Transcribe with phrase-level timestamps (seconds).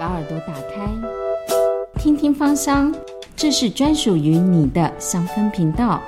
[0.00, 0.90] 把耳朵打开，
[1.98, 2.90] 听听芳香，
[3.36, 6.00] 这是专属于你的香氛频道。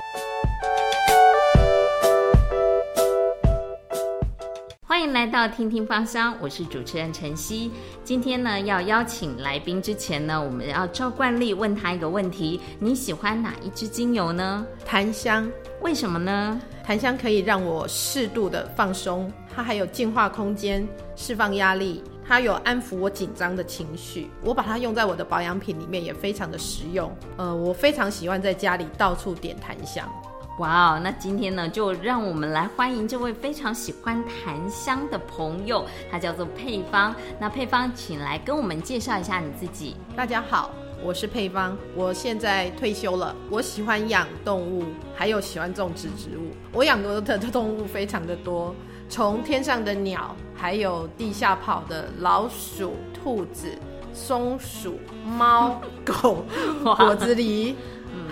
[4.80, 7.70] 欢迎来到听听芳香，我是主持人晨曦。
[8.02, 14.66] 今天呢，要邀请来宾之前呢，我们要照惯例问他一个问题：你喜欢哪一支精油呢？
[14.86, 15.46] 檀香。
[15.82, 16.58] 为什么呢？
[16.82, 24.30] 檀香可以让我适度的放松，它还有净化空间、释放压力，它有安抚我紧张的情绪。
[24.42, 27.14] 我把它用在我的保养品里面，也非常的实用。
[27.36, 30.10] 呃，我非常喜欢在家里到处点檀香。
[30.58, 37.14] 哇哦，那今天呢，就让我们来欢迎这位非常喜欢檀香的朋友，他叫做配方。
[37.38, 39.94] 那配方，请来跟我们介绍一下你自己。
[40.16, 40.70] 大家好。
[41.04, 43.36] 我是配方，我现在退休了。
[43.50, 46.52] 我喜欢养动物，还有喜欢种植植物。
[46.72, 48.74] 我养过的动物非常的多，
[49.12, 53.68] 从天上的鸟，还有地下跑的老鼠、兔子、
[54.14, 56.46] 松鼠、猫、 狗、
[56.82, 57.74] 果子狸，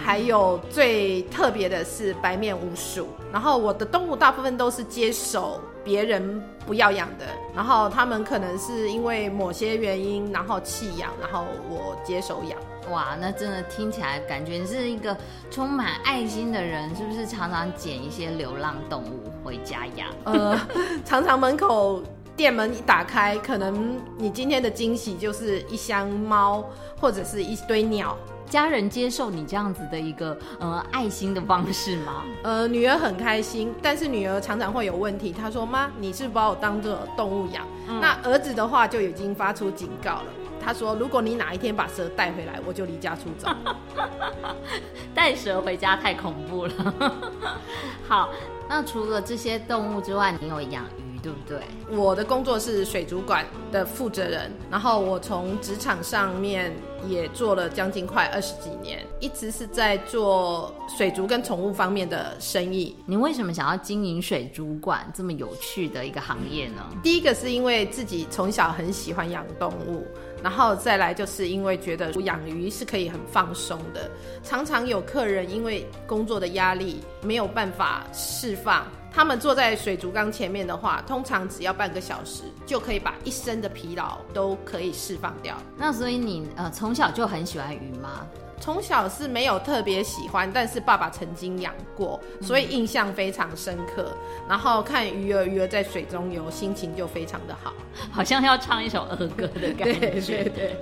[0.03, 3.09] 还有最特别的是白面鼯鼠。
[3.31, 5.61] 然后我的动物大部分都是接手。
[5.85, 12.59] 别人不要养的，然后他们可能是因为某些原因，然后弃养，然后我接手养。
[12.91, 15.17] 哇，那真的听起来感觉是一个
[15.51, 17.27] 充满爱心的人，是不是？
[17.27, 20.09] 常常捡一些流浪动物回家养？
[20.25, 20.59] 呃，
[21.05, 22.03] 常常门口
[22.35, 26.65] 店门一打开，可能你今天的惊喜就是一箱猫，
[27.01, 28.17] 或者是一堆鸟。
[28.51, 32.25] 家人接受你这样子的一个呃爱心的方式吗？
[32.43, 35.33] 呃，女儿很开心，但是女儿常常会有问题。
[35.33, 37.65] 她说：“妈，你是把我当做动物养。”
[38.01, 40.25] 那儿子的话就已经发出警告了。
[40.63, 43.49] 他说：“如果你哪一天把蛇带回来，我就离家出走。
[45.15, 46.95] ”带蛇回家太恐怖了。
[48.07, 48.29] 好，
[48.69, 51.10] 那除了这些动物之外，你有养鱼？
[51.23, 51.59] 对不对？
[51.97, 56.73] 我的工作是水族馆的负责人，然后我从职场上面
[57.09, 62.97] 也做了将近快二十几年，一直是在做水族跟宠物方面的生意。
[63.07, 66.85] 你为什么想要经营水族馆这么有趣的一个行业呢？
[67.03, 70.07] 第一个是因为自己从小很喜欢养动物，
[70.43, 74.11] 然后再来就是因为觉得养鱼是可以很放松的。
[74.43, 78.87] 常常有客人因为工作的压力没有办法释放。
[79.13, 85.57] 他们坐在水族缸前面的话，通常只要半个小时就可以把一身的疲劳都可以释放掉。
[85.77, 88.27] 那所以你呃从小就很喜欢鱼吗？
[88.61, 94.15] 从小是没有特别喜欢，但是爸爸曾经养过，所以印象非常深刻。
[94.47, 97.73] 然后看鱼儿鱼儿在水中游，心情就非常的好，
[98.11, 99.95] 好像要唱一首儿歌的感觉。
[99.99, 100.77] 对对对。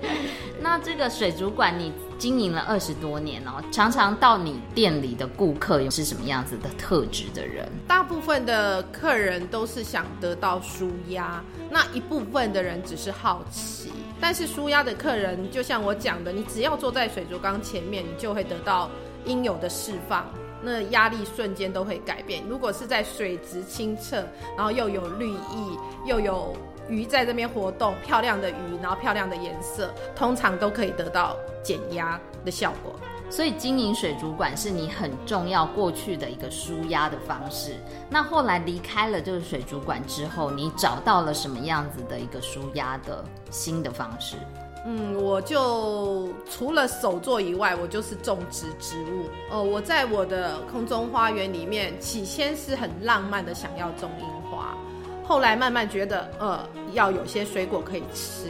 [0.60, 7.68] 那这个水族馆你经营了二十多年哦，常常到你店里的顾客又是什么样子的特质的人？
[7.86, 11.40] 大部分的客人都是想得到舒压，
[11.70, 13.92] 那一部分的人只是好奇。
[14.20, 18.90] 但是舒压的客人，就像我讲的，你只要坐在水族缸前面，你就会得到
[19.24, 20.26] 应有的释放，
[20.62, 22.42] 那压力瞬间都会改变。
[22.48, 24.24] 如果是在水质清澈，
[24.56, 26.54] 然后又有绿意，又有
[26.88, 32.94] 鱼在这边活动，漂亮的鱼，然后漂亮的颜色，通常都可以得到减压的效果。
[33.30, 37.76] 所以经营水族馆是你很重要过去的一个舒压的方式。
[38.08, 44.36] 那后来离开了这个水族馆之后，你找到了什么样子的一个舒压的新的方式？
[44.86, 49.24] 嗯，我就除了手作以外，我就是种植植物。
[49.50, 54.74] 哦，我在我的空中花园里面，起先是很浪漫的想要种樱花，
[55.28, 58.48] 后来慢慢觉得，呃，要有些水果可以吃。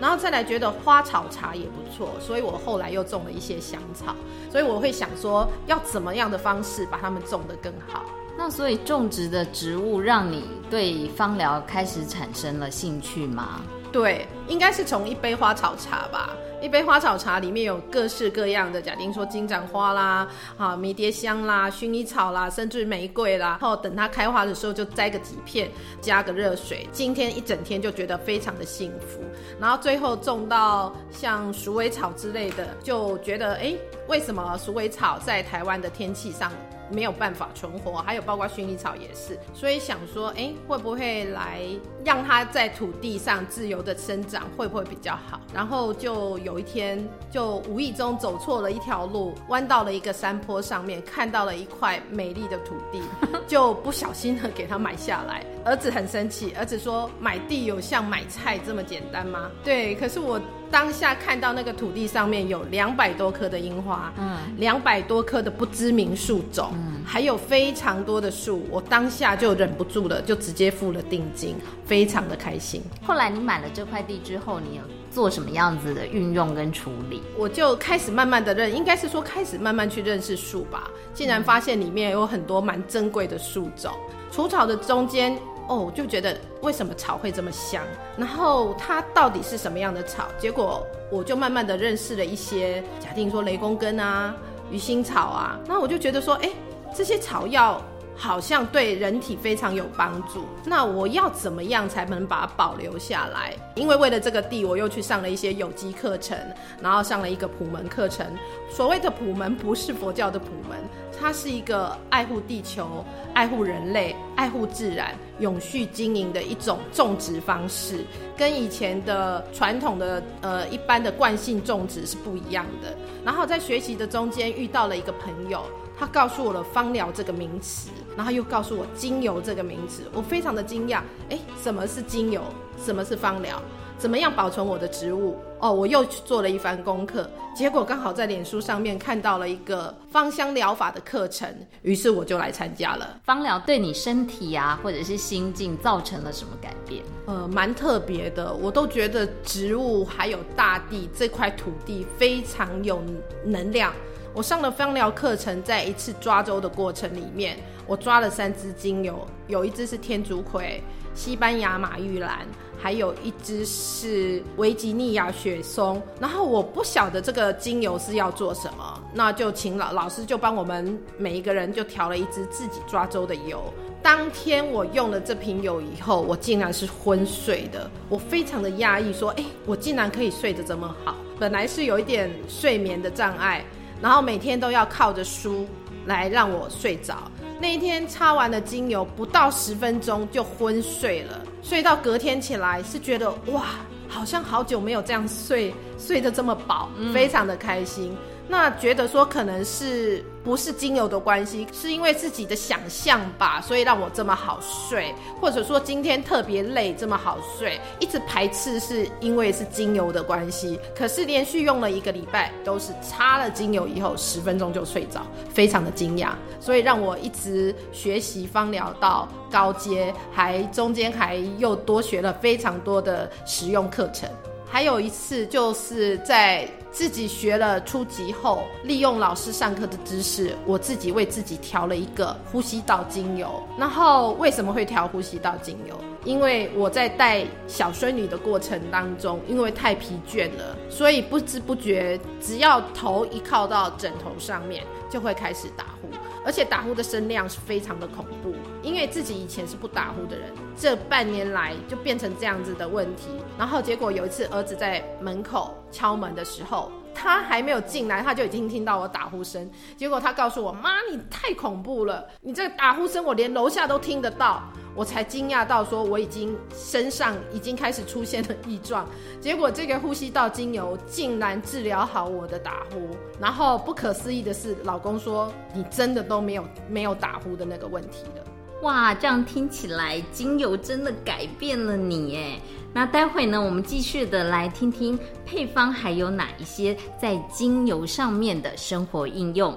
[0.00, 4.14] 然后再来觉得花草茶也不错，所以我后来又种了一些香草，
[4.50, 8.04] 所以我会想说要怎么样的方式把它们种得更好。
[8.38, 13.60] 那所以种植的植物让你对芳疗开始产生了兴趣吗？
[13.92, 16.36] 对，应该是从一杯花草茶吧。
[16.62, 20.28] 一杯花草茶里面有各式各样的，假定说金盏花啦，
[20.58, 23.56] 啊迷迭香啦，薰衣草啦，甚至玫瑰啦。
[23.58, 25.70] 然后等它开花的时候，就摘个几片，
[26.02, 29.20] 加个热水，今天一整天就觉得非常的幸福。
[29.58, 33.74] 然后最后种到像鼠尾草之类的，就觉得哎，
[34.06, 36.52] 为什么鼠尾草在台湾的天气上？
[36.92, 41.60] 没有办法存活，还有包括薰衣草也是，所以想说，哎，会不会来
[42.04, 45.40] 让它在土地上自由的生长，会不会比较好？
[45.54, 53.02] 然后就有一天，就无意中走错了一条路，弯到了一个山坡上面，看到了一块美丽的土地，
[53.46, 55.44] 就不小心的给它买下来。
[55.64, 71.54] 儿子很生气，儿子说：“买地有像买菜这么简单吗？”对，可是我当下看到那个土地上面有两百多棵的樱花，嗯，两百多棵的不知名树种，嗯，还有非常多的树，我当下就忍不住了，就直接付了定金，
[71.90, 72.80] 非常的开心。
[73.04, 77.20] 后来你买了这块地之后，你有做什么样子的运用跟处理？
[77.36, 83.92] 我就开始慢慢的认，应该是说开始慢慢去认识树吧，竟然发现里面有很多蛮珍贵的树种，
[84.30, 85.36] 除草的中间。
[85.66, 87.82] 哦，就觉得为什么草会这么香？
[88.16, 90.26] 然后它到底是什么样的草？
[90.38, 94.34] 结果我就慢慢的认识了一些，假定说雷公根啊、
[94.70, 96.50] 鱼腥草啊，那我就觉得说，哎，
[96.92, 97.80] 这些草药
[98.20, 100.44] 好像对人体非常有帮助。
[100.66, 103.54] 那我要怎么样才能把它保留下来？
[103.74, 106.36] 因为为了这个地，我又去上了一些有机课程，
[106.82, 108.26] 然后上了一个普门课程。
[108.68, 110.78] 所谓的普门不是佛教的普门。
[111.18, 118.04] 它是一个爱护地球、爱护人类、爱护自然、永续经营的一种种植方式，
[118.36, 122.96] 跟以前的传统的呃一般的惯性种植是不一样的。
[123.24, 125.64] 然后在学习的中间遇到了一个朋友，
[125.98, 132.42] 他告诉我了芳疗这个名词，然后又告诉我精油这个名词，我非常的惊讶，哎，什么是精油？
[132.82, 133.60] 什么是芳疗？
[134.00, 135.36] 怎么样保存我的植物？
[135.60, 143.20] 哦，我又去做了一番功课，结果刚好在脸书上面看到了一个芳香疗法的课程，于是我就来参加了。
[143.24, 147.04] 芳疗对你身体啊，或者是心境造成了什么改变？
[147.26, 153.02] 呃，蛮特别的，我都觉得植物还有大地这块土地非常有
[153.44, 153.92] 能量。
[154.32, 160.82] 我上了芳疗课程，在一次抓周的过程里面，我抓了三支精油，有一支是天竺葵。
[161.12, 162.46] 西班牙马玉兰，
[162.80, 166.00] 还有一支是维吉尼亚雪松。
[166.18, 173.62] 然后我不晓得这个精油是要做什么，那就请老老师就帮我们每一个人就调了一支自己抓周的油。
[174.02, 181.14] 当天我用了这瓶油以后，我竟然是昏睡的，我非常的压抑，说，哎，我竟然可以睡得这么好。
[181.38, 183.62] 本来是有一点睡眠的障碍，
[184.00, 185.66] 然后每天都要靠着书
[186.06, 187.30] 来让我睡着。
[187.60, 193.66] 那一天擦完了精油，不到十分钟就昏睡了，睡到隔天起来是觉得哇，
[194.08, 198.16] 好像好久没有这样睡，睡得这么饱，非常的开心。
[198.50, 210.80] 那觉得说可能是不是精油的关系，是因为自己的想象吧，所以让我这么好睡，或者说今天特别累这么好睡，一直排斥是因为是精油的关系。
[210.96, 215.24] 可是连续用了一个礼拜，都是擦了精油以后十分钟就睡着，
[215.54, 224.28] 非常的惊讶，所以让我一直学习芳疗到高阶，还中间还又多学了非常多的实用课程。
[224.70, 233.60] 还有一次，就是在自己学了初级后，利用老师上课的知识，我自己为自己调了一个呼吸道精油。
[233.76, 236.00] 然后为什么会调呼吸道精油？
[236.24, 246.08] 因为我在带小孙女的过程当中，因为太疲倦了，所以不知不觉，只要头一靠到枕头上面，就会开始打呼。
[246.44, 253.28] 而且打呼的声量是非常的恐怖，因为自己以前是不打呼的人，这半年来就变成这样子的问题。
[253.58, 259.70] 然后结果有一次儿子在门口敲门的时候，他还没有进来，他就已经听到我打呼声。
[259.96, 269.06] 结果他告诉我妈：“你太恐怖了，你这个打呼声我连楼下都听得到。”我才惊讶到说我已经身上已经开始出现了异状，
[269.40, 273.08] 结果这个呼吸道精油竟然治疗好我的打呼，
[273.40, 278.44] 然后不可思议的是，老公说你真的都没有没有打呼的那个问题了。
[278.82, 282.60] 哇，这样听起来精油真的改变了你耶。
[282.92, 289.76] 那待会呢，我们继续的来听听配方还有哪一些在精油上面的生活应用。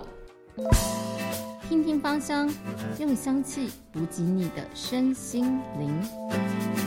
[1.68, 2.50] 听听芳香，
[3.00, 6.83] 用香气补给你的身心灵。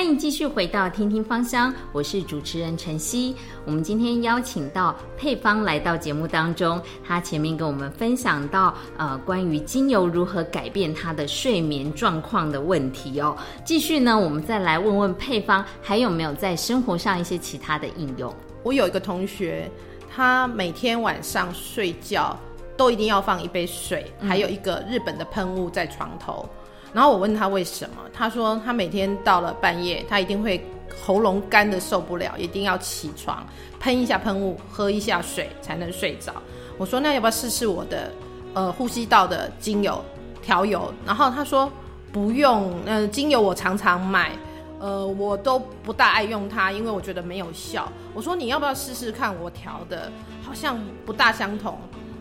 [0.00, 3.36] 欢迎继续回到听听芳香，我是主持人晨曦。
[3.66, 13.36] 我们今天邀请到配方来到节目当中，他前面跟我们分享到呃关于精油如何改变他的睡眠状况的问题哦。
[13.62, 18.34] 继续呢，我们再来问问配方还有没有在生活上一些其他的应用。
[18.62, 19.70] 我有一个同学，
[20.10, 22.34] 他每天晚上睡觉。
[22.76, 26.48] 都一定要放一杯水，还有一个日本的喷雾在床头。
[26.92, 30.64] 然后我问他为什么，他说他每天到了半夜，他一定会
[31.04, 33.46] 喉咙干的受不了，一定要起床
[33.78, 36.32] 喷一下喷雾，喝一下水才能睡着。
[36.76, 38.10] 我说那要不要试试我的
[38.54, 40.04] 呃呼吸道的精油
[40.42, 40.92] 调油？
[41.06, 41.70] 然后他说
[42.12, 44.32] 不用，嗯，精油我常常买，
[44.80, 47.90] 呃，我都不大爱用它，因为我觉得没有效。
[48.12, 50.10] 我说你要不要试试看我调的，
[50.42, 51.78] 好像不大相同。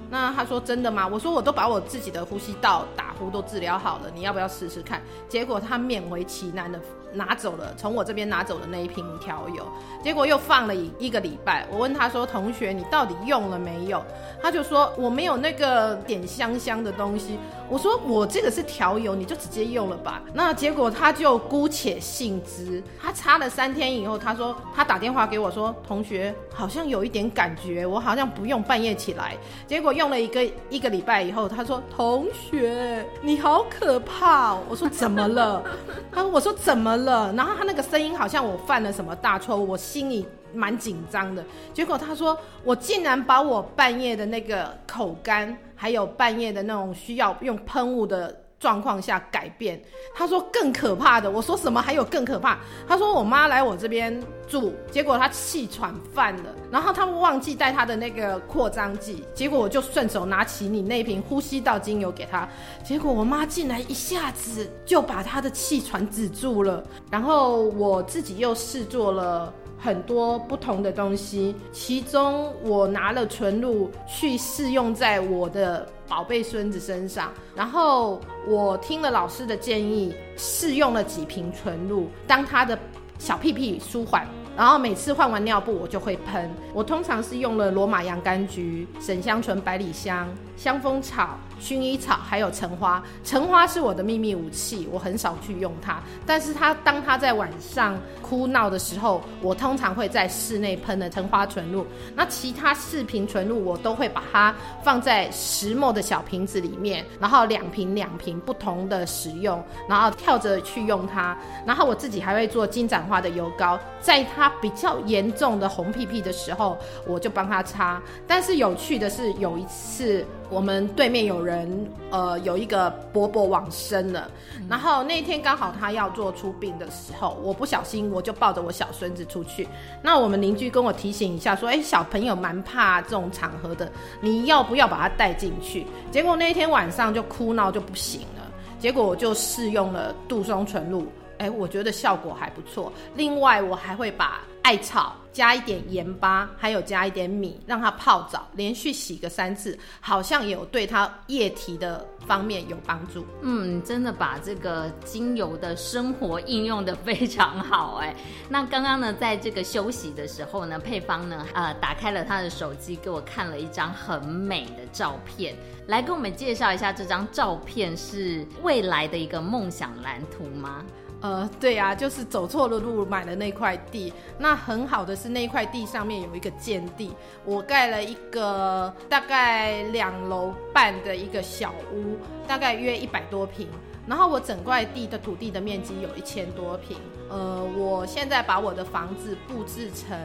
[0.09, 1.07] 那他说真的吗？
[1.07, 5.01] 我说我都把我自己的呼吸道打呼都治疗好了，你要不要试试看？
[5.27, 6.79] 结果他勉为其难的
[7.13, 9.65] 拿走了，从我这边拿走的那一瓶调油，
[10.03, 11.65] 结果又放了一个礼拜。
[11.71, 14.03] 我问他说：“同学，你到底用了没有？”
[14.41, 17.37] 他就说：“我没有那个点香香的东西。”
[17.69, 22.81] 我说：“我这个是调油，你就直接用了吧。”那结果他就姑且信之。
[23.01, 29.37] 他擦了三天以后，他说他打电话给我说：“同学，好像有一点感觉，我好像不用半夜起来。”
[29.67, 35.63] 结果用了一个一个礼拜以后，他说：“同学，你好可怕。”我说：“怎么了？”
[36.11, 40.25] 他说：“我说怎么了？”然后他那个声音好像我犯了什么大错误，我心里。
[40.51, 49.81] 蛮紧张的，结果他说我竟然把我半夜的那个口干，还有半夜的那种需要用喷雾的状况下改变。
[50.13, 52.57] 他说更可怕的，我说什么还有更可怕？
[52.87, 62.47] 他说我妈来我这边住，结果她气喘犯了，然后他们忘记带她的那个扩张剂，结果我就顺手拿起你那瓶呼吸道精油给她，
[62.83, 69.53] 结果我妈进来一下子就把她的气喘止住了，然后我自己又试做了。
[69.81, 82.77] 很多不同的东西，其中我拿了纯露去试用在我的宝贝孙子身上，然后我听了老师的建议，试用了几瓶纯露，当他的
[83.19, 84.27] 小屁屁舒缓。
[84.57, 86.49] 然后每次换完尿布，我就会喷。
[86.73, 90.27] 我通常是用了罗马洋甘菊、沈香醇、百里香、
[90.57, 93.01] 香蜂草、薰衣草，还有橙花。
[93.23, 96.01] 橙花是我的秘密武器，我很少去用它。
[96.25, 101.87] 但是它当它在晚上哭闹的时候，我通常会在室内喷的橙花纯露。
[102.13, 104.53] 那其他四瓶纯露，我都会把它
[104.83, 111.37] 放在石墨的小瓶子里面，然后两瓶两瓶不同的使用，然后跳着去用它。
[111.65, 114.38] 然后我自己还会做金盏花的油膏，在它。
[114.61, 116.77] 比较严重的红屁屁的时候，
[117.07, 117.99] 我就帮他擦。
[118.27, 124.29] 但是有趣的是，有一次我们对面有人，呃，有一个伯伯往生了，
[124.69, 129.67] 然后那天刚好他要做出殡的时候，我不小心我就抱着我小孙子出去。
[130.03, 133.91] 那我们邻居跟我提醒一下，说：“哎，小朋友蛮怕这种场合的，
[134.21, 138.45] 你要不要把他带进去？”结果那天晚上就哭闹就不行了。
[138.79, 141.05] 结果我就试用了杜松纯露。
[141.39, 142.93] 哎，我觉得效果还不错。
[143.15, 153.25] 另外，我还会把艾草加一点盐巴，还有加一点米，让它泡澡，连续洗个三次，好像有对它液体的方面有帮助。
[153.41, 157.99] 嗯，真的把这个精油的生活应用的非常好。
[158.01, 158.13] 哎，
[158.49, 165.55] 那刚刚呢，在这个休息的时候呢，配方呢，呃，打开了他的手机，给我看了一张很美的照片，
[165.87, 170.83] 来跟我们介绍一下这张照片是未来的一个梦想蓝图吗？
[171.21, 174.13] 呃，对呀，就是走错了路买了那块地。
[174.37, 183.67] 那很好的是那块地上面有一个建地，我盖了一个大概两楼半的一个小屋，大概约一百多平。
[184.09, 186.97] 然后我整块地的土地的面积有一千多平。
[187.29, 190.17] 呃，我现在把我的房子布置成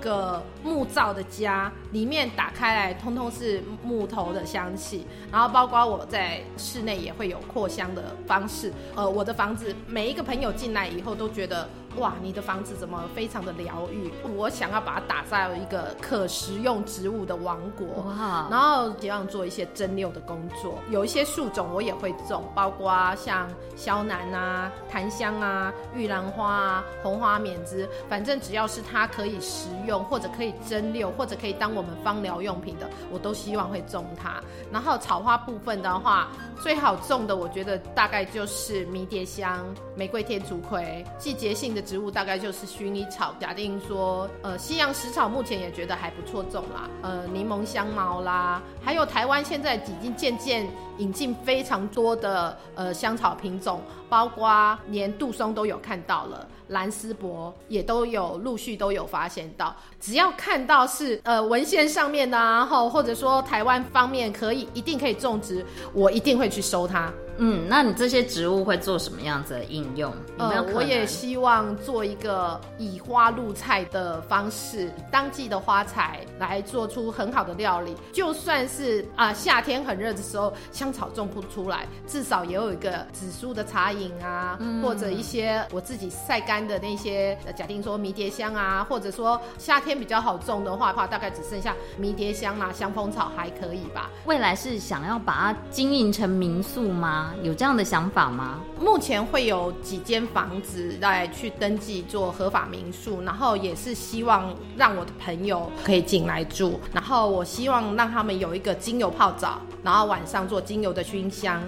[0.00, 8.72] 个木造的家，里面打开来通通是木头的香气，然后包括我在室内也会有扩香的方式。
[8.94, 11.68] 呃，我的房子每一个朋友进来以后都觉得。
[11.98, 14.10] 哇，你的房子怎么非常的疗愈？
[14.34, 18.02] 我想要把它打造一个可食用植物的王国。
[18.02, 23.46] 哇，然后希望做一些蒸馏的工作，有一些树种我也会种，包括像
[23.76, 34.42] 萧楠啊、檀香啊、玉兰花啊、红花缅枝，反正只要是它可以食用，或者可以蒸馏，或者可以当我们芳疗用品的，我都希望会种它。
[34.72, 39.62] 然后草花部分的话，最好种的，我觉得大概就是迷迭香、
[39.94, 41.81] 玫瑰天竺葵，季节性的。
[41.82, 50.66] 植物大概就是薰衣草，假定说，呃，西洋石草目前也觉得还不错种啦，呃，柠檬香茅啦，还有台湾现在已经渐渐
[50.98, 56.46] 引进非常多的呃香草品种，包括连杜松都有看到了。
[56.68, 65.62] 蓝丝柏也都有陆续都有发现到，只要看到是呃文献上面的，然后或者说台湾方面可以一定可以种植，
[65.92, 67.12] 我一定会去收它。
[67.44, 70.14] 嗯，那你这些植物会做什么样子的应用？
[70.38, 77.96] 呃，我也希望做一个以花入菜的方式，当季的花材来做出很好的料理。
[78.12, 86.62] 就算是啊夏天很热的时候，香草种不出来，至少也有一个紫苏的茶饮啊，或者一些我自己晒干。
[86.62, 94.08] 的那些，假定说迷迭香啊，或者说夏天比较好种的话，话大概只剩下迷迭香啊、香蜂草还可以吧。
[94.26, 97.31] 未来是想要把它经营成民宿吗？
[97.42, 98.60] 有这样的想法吗？
[98.78, 111.62] 目前会有几间房子来去登记做合法民宿，然后也是希望让我的朋友可以进来住，然后我希望让他们有一个精油泡澡，然后晚上做精油的熏香。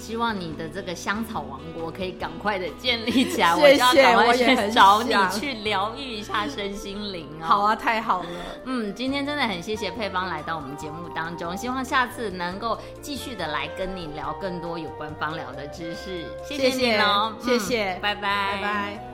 [0.00, 7.44] 希望你的这个香草王国可以赶快的建立起来，谢 谢我就要赶快去找你去疗愈一下身心灵哦。
[7.46, 8.28] 好啊，太好了。
[8.64, 16.26] 嗯，今天真的很谢谢配方来到我们节目当中，希望下次能够继续的来跟你聊更多有关芳疗的知识。
[16.46, 19.13] 谢谢你哦，谢谢嗯拜拜，拜拜。